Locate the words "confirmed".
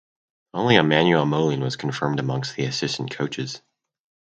1.75-2.19